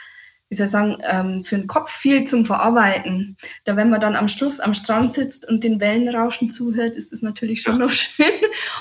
[0.49, 3.37] wie soll ich sagen, ähm, für den Kopf viel zum Verarbeiten.
[3.65, 7.21] Da wenn man dann am Schluss am Strand sitzt und den Wellenrauschen zuhört, ist das
[7.21, 8.25] natürlich schon noch schön,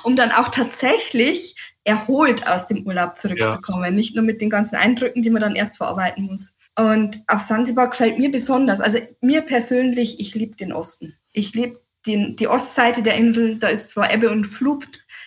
[0.02, 3.84] um dann auch tatsächlich erholt aus dem Urlaub zurückzukommen.
[3.84, 3.90] Ja.
[3.90, 6.56] Nicht nur mit den ganzen Eindrücken, die man dann erst verarbeiten muss.
[6.78, 11.16] Und auf Sansibar gefällt mir besonders, also mir persönlich, ich liebe den Osten.
[11.32, 14.86] Ich liebe die Ostseite der Insel, da ist zwar Ebbe und Flut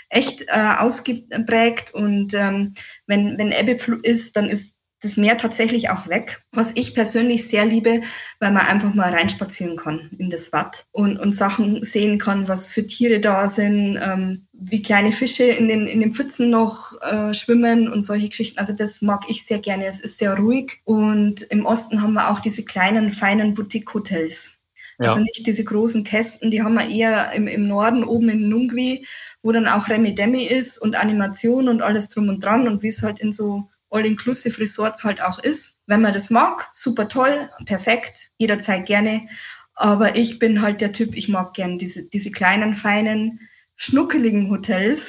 [0.09, 2.73] echt äh, ausgeprägt und ähm,
[3.05, 7.65] wenn, wenn Ebbe ist, dann ist das Meer tatsächlich auch weg, was ich persönlich sehr
[7.65, 8.01] liebe,
[8.39, 12.71] weil man einfach mal reinspazieren kann in das Watt und, und Sachen sehen kann, was
[12.71, 17.33] für Tiere da sind, ähm, wie kleine Fische in den, in den Pfützen noch äh,
[17.33, 18.59] schwimmen und solche Geschichten.
[18.59, 19.85] Also das mag ich sehr gerne.
[19.85, 24.57] Es ist sehr ruhig und im Osten haben wir auch diese kleinen, feinen Boutique-Hotels.
[24.99, 25.12] Ja.
[25.12, 29.05] Also nicht diese großen Kästen, die haben wir eher im, im Norden oben in Nungwi,
[29.41, 32.89] wo dann auch Remi Demi ist und Animation und alles drum und dran und wie
[32.89, 35.80] es halt in so All-Inclusive Resorts halt auch ist.
[35.86, 39.28] Wenn man das mag, super toll, perfekt, jederzeit gerne.
[39.73, 43.39] Aber ich bin halt der Typ, ich mag gern diese, diese kleinen, feinen,
[43.78, 45.08] schnuckeligen Hotels,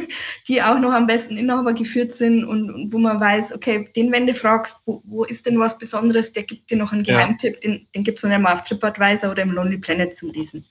[0.48, 4.12] die auch noch am besten Inhaber geführt sind und, und, wo man weiß, okay, den,
[4.12, 7.54] wenn du fragst, wo, wo ist denn was Besonderes, der gibt dir noch einen Geheimtipp,
[7.54, 7.60] ja.
[7.60, 10.64] den, den gibt es dann einmal auf TripAdvisor oder im Lonely Planet zum Lesen.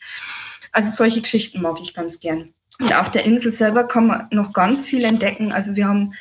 [0.71, 2.54] Also solche Geschichten mag ich ganz gern.
[2.80, 5.52] Und auf der Insel selber kann man noch ganz viel entdecken.
[5.52, 6.13] Also wir haben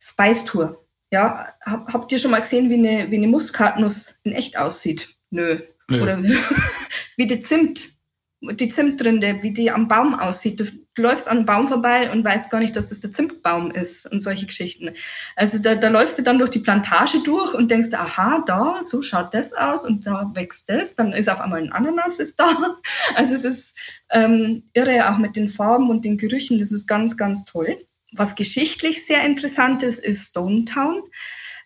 [0.00, 0.81] Spice Tour.
[1.12, 5.10] Ja, hab, habt ihr schon mal gesehen, wie eine, wie eine Muskatnuss in echt aussieht?
[5.28, 5.58] Nö.
[5.88, 6.02] Nö.
[6.02, 6.34] Oder wie,
[7.18, 7.92] wie die Zimt,
[8.40, 10.58] die Zimtrinde, wie die am Baum aussieht.
[10.58, 13.70] Du, du, läufst an einem Baum vorbei und weißt gar nicht, dass das der Zimtbaum
[13.70, 14.90] ist und solche Geschichten.
[15.36, 19.02] Also da, da läufst du dann durch die Plantage durch und denkst, aha, da, so
[19.02, 20.94] schaut das aus und da wächst das.
[20.94, 22.56] Dann ist auf einmal ein Ananas ist da.
[23.16, 23.76] Also es ist
[24.10, 26.58] ähm, irre, auch mit den Farben und den Gerüchen.
[26.58, 27.86] Das ist ganz, ganz toll.
[28.12, 31.02] Was geschichtlich sehr interessant ist, ist Stonetown.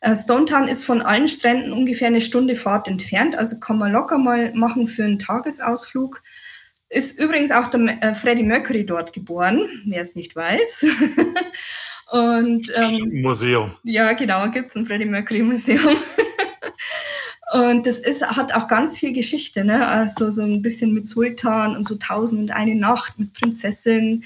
[0.00, 4.18] Äh, Stonetown ist von allen Stränden ungefähr eine Stunde Fahrt entfernt, also kann man locker
[4.18, 6.22] mal machen für einen Tagesausflug.
[6.88, 10.86] Ist übrigens auch der äh, Freddie Mercury dort geboren, wer es nicht weiß.
[12.12, 13.76] Und, ähm, Museum.
[13.82, 15.96] Ja, genau, gibt es ein Freddie Mercury Museum.
[17.52, 19.86] Und das ist, hat auch ganz viel Geschichte, ne?
[19.86, 24.24] Also so ein bisschen mit Sultan und so tausend und eine Nacht mit Prinzessin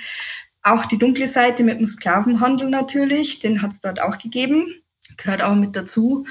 [0.63, 4.67] Auch die dunkle Seite mit dem Sklavenhandel natürlich, den hat es dort auch gegeben,
[5.17, 6.27] gehört auch mit dazu.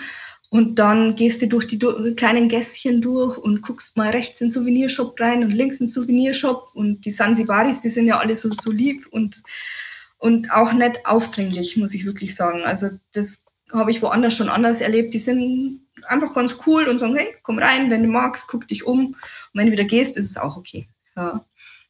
[0.51, 1.77] Und dann gehst du durch die
[2.15, 5.91] kleinen Gässchen durch und guckst mal rechts in den Souvenirshop rein und links in den
[5.91, 6.71] Souvenirshop.
[6.73, 9.43] Und die Sansibaris, die sind ja alle so, so lieb und,
[10.17, 12.63] und auch nicht aufdringlich, muss ich wirklich sagen.
[12.63, 15.13] Also das habe ich woanders schon anders erlebt.
[15.13, 18.85] Die sind einfach ganz cool und sagen, hey, komm rein, wenn du magst, guck dich
[18.85, 19.07] um.
[19.07, 19.15] Und
[19.53, 20.87] wenn du wieder gehst, ist es auch okay.
[21.15, 21.45] Ja,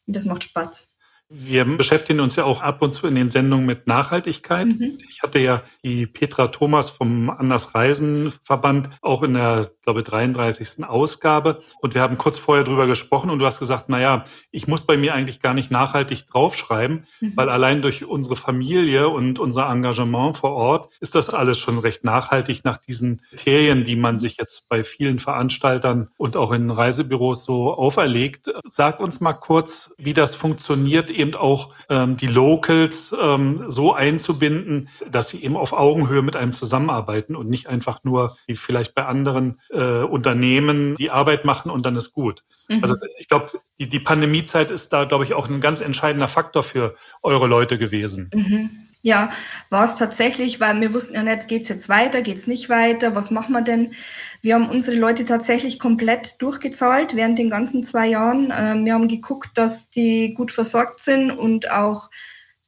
[0.06, 0.89] das macht Spaß.
[1.32, 4.66] Wir beschäftigen uns ja auch ab und zu in den Sendungen mit Nachhaltigkeit.
[4.66, 4.98] Mhm.
[5.08, 10.06] Ich hatte ja die Petra Thomas vom Anders Reisen Verband auch in der, glaube ich,
[10.06, 10.84] 33.
[10.84, 11.62] Ausgabe.
[11.80, 14.82] Und wir haben kurz vorher drüber gesprochen und du hast gesagt, na ja, ich muss
[14.82, 17.32] bei mir eigentlich gar nicht nachhaltig draufschreiben, mhm.
[17.36, 22.02] weil allein durch unsere Familie und unser Engagement vor Ort ist das alles schon recht
[22.02, 27.44] nachhaltig nach diesen Kriterien, die man sich jetzt bei vielen Veranstaltern und auch in Reisebüros
[27.44, 28.52] so auferlegt.
[28.66, 34.88] Sag uns mal kurz, wie das funktioniert eben auch ähm, die Locals ähm, so einzubinden,
[35.10, 39.06] dass sie eben auf Augenhöhe mit einem zusammenarbeiten und nicht einfach nur wie vielleicht bei
[39.06, 42.42] anderen äh, Unternehmen die Arbeit machen und dann ist gut.
[42.68, 42.82] Mhm.
[42.82, 46.62] Also ich glaube, die, die Pandemiezeit ist da, glaube ich, auch ein ganz entscheidender Faktor
[46.62, 48.30] für eure Leute gewesen.
[48.34, 48.89] Mhm.
[49.02, 49.30] Ja,
[49.70, 53.30] war es tatsächlich, weil wir wussten ja nicht, geht's jetzt weiter, geht's nicht weiter, was
[53.30, 53.94] machen wir denn?
[54.42, 58.52] Wir haben unsere Leute tatsächlich komplett durchgezahlt während den ganzen zwei Jahren.
[58.54, 62.10] Ähm, wir haben geguckt, dass die gut versorgt sind und auch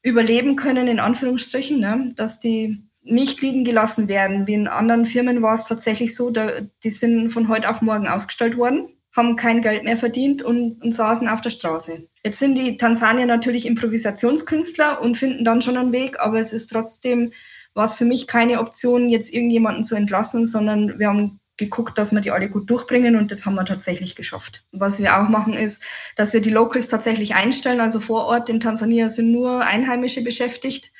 [0.03, 2.13] überleben können, in Anführungsstrichen, ne?
[2.17, 4.47] dass die nicht liegen gelassen werden.
[4.47, 8.09] Wie in anderen Firmen war es tatsächlich so, da, die sind von heute auf morgen
[8.09, 12.09] ausgestellt worden haben kein Geld mehr verdient und, und saßen auf der Straße.
[12.25, 16.71] Jetzt sind die Tansanier natürlich Improvisationskünstler und finden dann schon einen Weg, aber es ist
[16.71, 17.33] trotzdem,
[17.75, 22.13] war es für mich keine Option, jetzt irgendjemanden zu entlassen, sondern wir haben geguckt, dass
[22.13, 24.65] wir die alle gut durchbringen und das haben wir tatsächlich geschafft.
[24.73, 25.85] Was wir auch machen ist,
[26.17, 27.81] dass wir die Locals tatsächlich einstellen.
[27.81, 30.93] Also vor Ort in Tansania sind nur Einheimische beschäftigt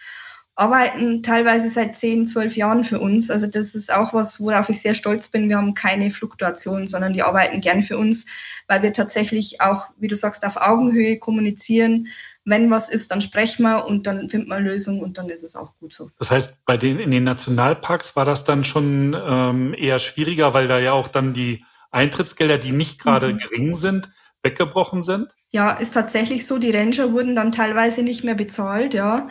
[0.55, 3.31] arbeiten teilweise seit 10, 12 Jahren für uns.
[3.31, 5.49] Also das ist auch was, worauf ich sehr stolz bin.
[5.49, 8.27] Wir haben keine Fluktuation, sondern die arbeiten gern für uns,
[8.69, 12.09] weil wir tatsächlich auch, wie du sagst, auf Augenhöhe kommunizieren.
[12.45, 15.43] Wenn was ist, dann sprechen wir und dann finden wir eine Lösung und dann ist
[15.43, 16.11] es auch gut so.
[16.19, 20.69] Das heißt, bei den in den Nationalparks war das dann schon ähm, eher schwieriger, weil
[20.69, 23.39] da ja auch dann die Eintrittsgelder, die nicht gerade mhm.
[23.39, 24.11] gering sind,
[24.43, 25.35] weggebrochen sind?
[25.51, 26.59] Ja, ist tatsächlich so.
[26.59, 29.29] Die Ranger wurden dann teilweise nicht mehr bezahlt, ja.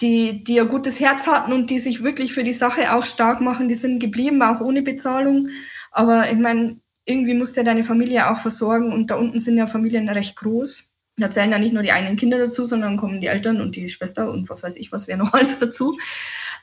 [0.00, 3.40] Die, die ein gutes Herz hatten und die sich wirklich für die Sache auch stark
[3.40, 5.48] machen, die sind geblieben, auch ohne Bezahlung.
[5.92, 9.58] Aber ich meine, irgendwie musst du ja deine Familie auch versorgen und da unten sind
[9.58, 10.94] ja Familien recht groß.
[11.16, 13.88] Da zählen ja nicht nur die eigenen Kinder dazu, sondern kommen die Eltern und die
[13.88, 15.96] Schwester und was weiß ich, was wäre noch alles dazu.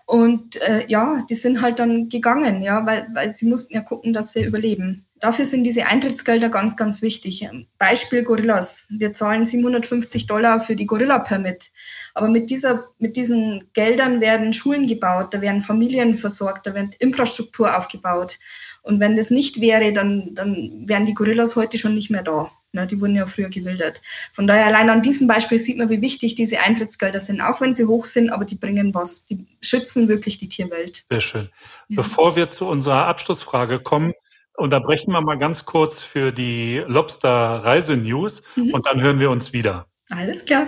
[0.05, 4.13] Und äh, ja, die sind halt dann gegangen, ja, weil, weil sie mussten ja gucken,
[4.13, 5.06] dass sie überleben.
[5.19, 7.47] Dafür sind diese Eintrittsgelder ganz, ganz wichtig.
[7.77, 8.85] Beispiel Gorillas.
[8.89, 11.71] Wir zahlen 750 Dollar für die Gorilla-Permit.
[12.13, 16.95] Aber mit, dieser, mit diesen Geldern werden Schulen gebaut, da werden Familien versorgt, da wird
[16.95, 18.37] Infrastruktur aufgebaut.
[18.83, 22.51] Und wenn das nicht wäre, dann, dann wären die Gorillas heute schon nicht mehr da.
[22.73, 24.01] Ne, die wurden ja früher gewildert.
[24.33, 27.73] Von daher allein an diesem Beispiel sieht man, wie wichtig diese Eintrittsgelder sind, auch wenn
[27.73, 29.25] sie hoch sind, aber die bringen was.
[29.25, 31.05] Die schützen wirklich die Tierwelt.
[31.09, 31.49] Sehr schön.
[31.87, 32.01] Ja.
[32.01, 34.13] Bevor wir zu unserer Abschlussfrage kommen,
[34.59, 37.29] Unterbrechen wir mal ganz kurz für die Lobster
[37.63, 38.73] Reise-News mhm.
[38.73, 39.85] und dann hören wir uns wieder.
[40.09, 40.67] Alles klar.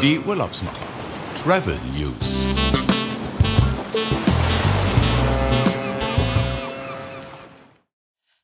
[0.00, 0.86] Die Urlaubsmacher.
[1.42, 2.14] Travel News.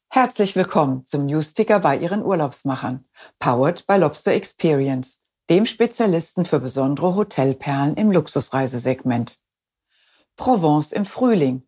[0.08, 3.04] Herzlich willkommen zum Newsticker bei Ihren Urlaubsmachern.
[3.38, 9.38] Powered by Lobster Experience dem Spezialisten für besondere Hotelperlen im Luxusreisesegment.
[10.36, 11.62] Provence im Frühling.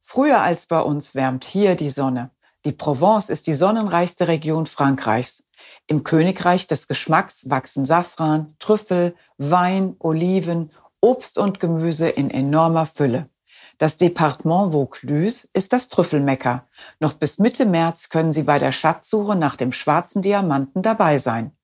[0.00, 2.30] Früher als bei uns wärmt hier die Sonne.
[2.64, 5.44] Die Provence ist die sonnenreichste Region Frankreichs.
[5.86, 10.70] Im Königreich des Geschmacks wachsen Safran, Trüffel, Wein, Oliven,
[11.02, 13.28] Obst und Gemüse in enormer Fülle.
[13.76, 16.66] Das Departement Vaucluse ist das Trüffelmecker.
[17.00, 21.54] Noch bis Mitte März können Sie bei der Schatzsuche nach dem schwarzen Diamanten dabei sein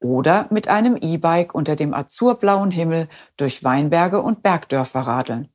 [0.00, 5.48] oder mit einem E-Bike unter dem azurblauen Himmel durch Weinberge und Bergdörfer radeln.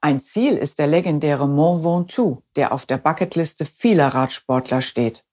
[0.00, 5.24] Ein Ziel ist der legendäre Mont Ventoux, der auf der Bucketliste vieler Radsportler steht.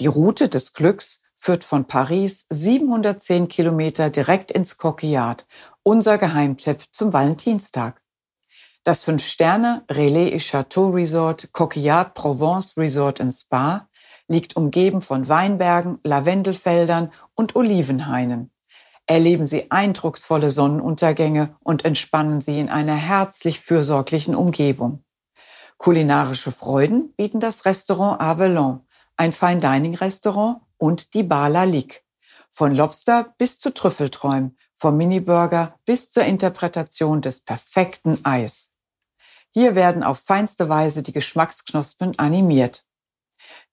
[0.00, 5.46] Die Route des Glücks führt von Paris 710 Kilometer direkt ins Coquillard,
[5.84, 8.02] unser Geheimtipp zum Valentinstag.
[8.82, 13.88] Das Fünf-Sterne Relais et Chateau Resort Coquillard Provence Resort in Spa
[14.28, 18.50] liegt umgeben von Weinbergen, Lavendelfeldern und Olivenhainen.
[19.06, 25.02] Erleben Sie eindrucksvolle Sonnenuntergänge und entspannen Sie in einer herzlich fürsorglichen Umgebung.
[25.78, 28.80] Kulinarische Freuden bieten das Restaurant Avalon,
[29.16, 32.00] ein Fine Dining Restaurant und die Bar La Ligue.
[32.50, 38.70] Von Lobster bis zu Trüffelträumen, vom Miniburger bis zur Interpretation des perfekten Eis.
[39.50, 42.84] Hier werden auf feinste Weise die Geschmacksknospen animiert.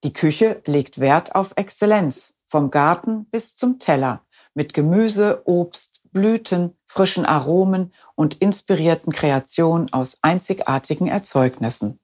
[0.04, 6.78] Die Küche legt Wert auf Exzellenz, vom Garten bis zum Teller, mit Gemüse, Obst, Blüten,
[6.86, 12.00] frischen Aromen und inspirierten Kreationen aus einzigartigen Erzeugnissen.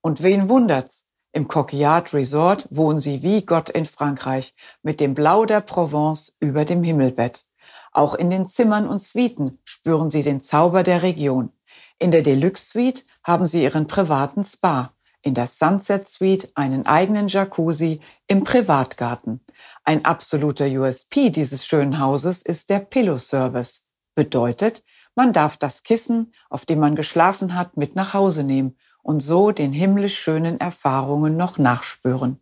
[0.00, 1.04] Und wen wundert's?
[1.32, 6.64] Im Coquillard Resort wohnen sie wie Gott in Frankreich mit dem Blau der Provence über
[6.64, 7.44] dem Himmelbett.
[7.92, 11.52] Auch in den Zimmern und Suiten spüren sie den Zauber der Region.
[11.98, 17.28] In der Deluxe Suite haben sie ihren privaten Spa, in der Sunset Suite einen eigenen
[17.28, 19.40] Jacuzzi im Privatgarten.
[19.84, 23.86] Ein absoluter USP dieses schönen Hauses ist der Pillow Service.
[24.14, 24.82] Bedeutet,
[25.14, 29.50] man darf das Kissen, auf dem man geschlafen hat, mit nach Hause nehmen und so
[29.50, 32.40] den himmlisch schönen Erfahrungen noch nachspüren.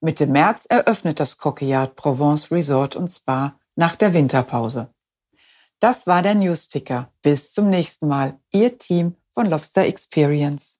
[0.00, 4.94] Mitte März eröffnet das Coquillard Provence Resort und Spa nach der Winterpause.
[5.80, 7.12] Das war der Newsticker.
[7.22, 8.38] Bis zum nächsten Mal.
[8.52, 10.75] Ihr Team von Lobster Experience.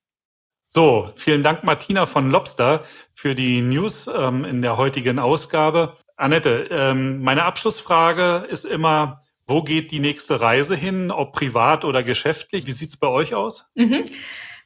[0.68, 5.96] So, vielen Dank Martina von Lobster für die News ähm, in der heutigen Ausgabe.
[6.16, 12.02] Annette, ähm, meine Abschlussfrage ist immer, wo geht die nächste Reise hin, ob privat oder
[12.02, 12.66] geschäftlich?
[12.66, 13.66] Wie sieht's bei euch aus?
[13.74, 14.05] Mhm.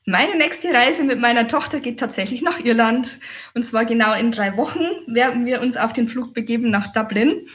[0.06, 3.18] Meine nächste Reise mit meiner Tochter geht tatsächlich nach Irland.
[3.54, 7.46] Und zwar genau in drei Wochen werden wir uns auf den Flug begeben nach Dublin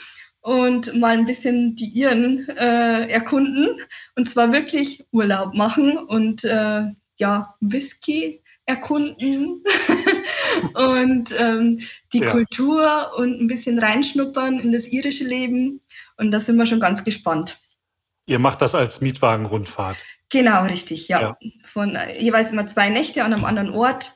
[0.41, 3.67] und mal ein bisschen die Iren äh, erkunden
[4.15, 6.83] und zwar wirklich Urlaub machen und äh,
[7.17, 9.61] ja, Whisky erkunden
[10.73, 11.81] und ähm,
[12.13, 12.31] die ja.
[12.31, 15.81] Kultur und ein bisschen reinschnuppern in das irische Leben.
[16.17, 17.59] Und da sind wir schon ganz gespannt.
[18.27, 19.97] Ihr macht das als Mietwagenrundfahrt.
[20.29, 21.21] Genau, richtig, ja.
[21.21, 21.37] ja.
[21.63, 24.13] Von äh, jeweils immer zwei Nächte an einem anderen Ort.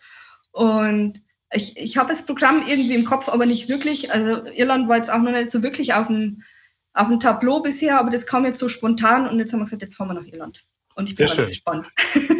[0.51, 1.21] Und
[1.53, 4.11] ich, ich habe das Programm irgendwie im Kopf, aber nicht wirklich.
[4.11, 6.41] Also Irland war jetzt auch noch nicht so wirklich auf dem,
[6.93, 9.83] auf dem Tableau bisher, aber das kam jetzt so spontan und jetzt haben wir gesagt,
[9.83, 10.65] jetzt fahren wir nach Irland.
[10.95, 11.47] Und ich bin Sehr ganz schön.
[11.49, 11.91] gespannt.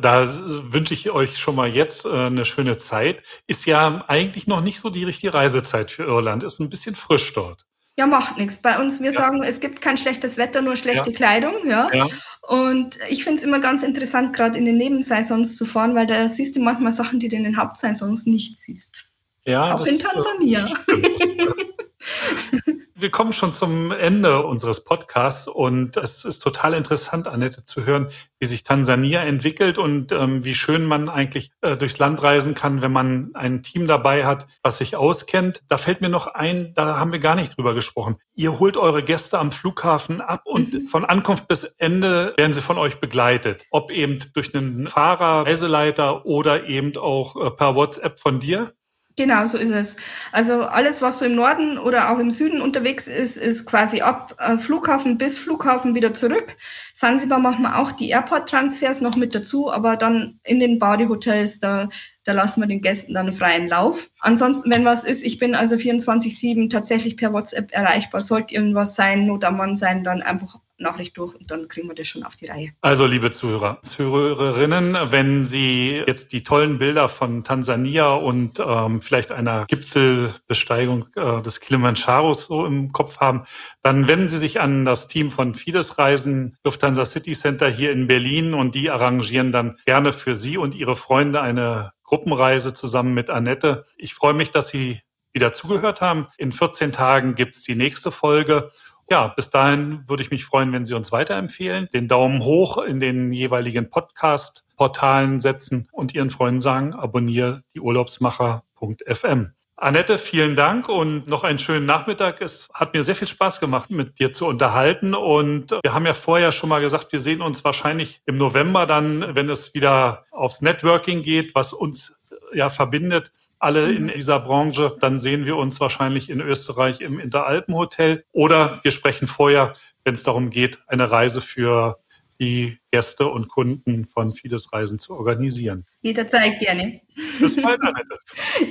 [0.00, 0.28] Da
[0.72, 3.22] wünsche ich euch schon mal jetzt äh, eine schöne Zeit.
[3.46, 6.42] Ist ja eigentlich noch nicht so die richtige Reisezeit für Irland.
[6.42, 7.64] Ist ein bisschen frisch dort.
[7.98, 8.62] Ja, macht nichts.
[8.62, 9.18] Bei uns, wir ja.
[9.18, 11.16] sagen, es gibt kein schlechtes Wetter, nur schlechte ja.
[11.16, 11.54] Kleidung.
[11.66, 11.92] Ja.
[11.92, 12.06] ja.
[12.42, 16.28] Und ich finde es immer ganz interessant, gerade in den Nebensaisons zu fahren, weil da
[16.28, 19.04] siehst du manchmal Sachen, die du in den Hauptsaisons nicht siehst.
[19.44, 20.68] Ja, Auch in Tansania.
[23.00, 28.08] Wir kommen schon zum Ende unseres Podcasts und es ist total interessant, Annette, zu hören,
[28.40, 32.82] wie sich Tansania entwickelt und ähm, wie schön man eigentlich äh, durchs Land reisen kann,
[32.82, 35.62] wenn man ein Team dabei hat, was sich auskennt.
[35.68, 38.16] Da fällt mir noch ein, da haben wir gar nicht drüber gesprochen.
[38.34, 40.86] Ihr holt eure Gäste am Flughafen ab und mhm.
[40.88, 43.64] von Ankunft bis Ende werden sie von euch begleitet.
[43.70, 48.72] Ob eben durch einen Fahrer, Reiseleiter oder eben auch äh, per WhatsApp von dir.
[49.18, 49.96] Genau, so ist es.
[50.30, 54.36] Also alles, was so im Norden oder auch im Süden unterwegs ist, ist quasi ab
[54.38, 56.56] äh, Flughafen bis Flughafen wieder zurück.
[56.94, 61.88] Sansibar machen wir auch die Airport-Transfers noch mit dazu, aber dann in den Badehotels, da,
[62.22, 64.08] da lassen wir den Gästen dann freien Lauf.
[64.20, 68.20] Ansonsten, wenn was ist, ich bin also 24-7 tatsächlich per WhatsApp erreichbar.
[68.20, 71.94] Sollte irgendwas sein, Not am Mann sein, dann einfach Nachricht durch und dann kriegen wir
[71.94, 72.70] das schon auf die Reihe.
[72.80, 79.32] Also, liebe Zuhörer, Zuhörerinnen, wenn Sie jetzt die tollen Bilder von Tansania und ähm, vielleicht
[79.32, 83.44] einer Gipfelbesteigung äh, des Kilimandscharos so im Kopf haben,
[83.82, 88.06] dann wenden Sie sich an das Team von Fides Reisen Lufthansa City Center hier in
[88.06, 93.30] Berlin und die arrangieren dann gerne für Sie und Ihre Freunde eine Gruppenreise zusammen mit
[93.30, 93.84] Annette.
[93.96, 95.00] Ich freue mich, dass Sie
[95.32, 96.28] wieder zugehört haben.
[96.38, 98.70] In 14 Tagen gibt's die nächste Folge
[99.10, 103.00] ja, bis dahin würde ich mich freuen, wenn Sie uns weiterempfehlen, den Daumen hoch in
[103.00, 109.52] den jeweiligen Podcast-Portalen setzen und Ihren Freunden sagen, abonniere die Urlaubsmacher.fm.
[109.80, 112.42] Annette, vielen Dank und noch einen schönen Nachmittag.
[112.42, 115.14] Es hat mir sehr viel Spaß gemacht, mit dir zu unterhalten.
[115.14, 119.36] Und wir haben ja vorher schon mal gesagt, wir sehen uns wahrscheinlich im November dann,
[119.36, 122.16] wenn es wieder aufs Networking geht, was uns
[122.52, 124.12] ja verbindet alle in mhm.
[124.14, 129.74] dieser Branche, dann sehen wir uns wahrscheinlich in Österreich im Interalpenhotel oder wir sprechen vorher,
[130.04, 131.96] wenn es darum geht, eine Reise für
[132.40, 135.86] die Gäste und Kunden von Fides Reisen zu organisieren.
[136.02, 137.00] Jederzeit gerne.
[137.40, 138.18] Bis bald, Annette.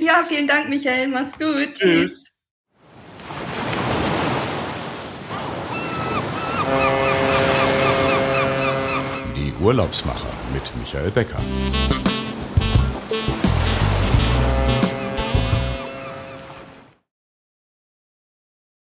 [0.00, 1.08] ja, vielen Dank, Michael.
[1.08, 1.74] Mach's gut.
[1.74, 2.24] Tschüss.
[9.36, 11.38] Die Urlaubsmacher mit Michael Becker.